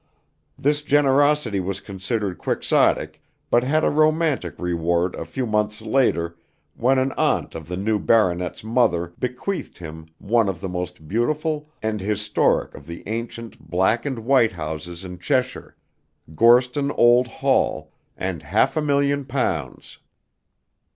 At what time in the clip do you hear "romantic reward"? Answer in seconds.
3.91-5.13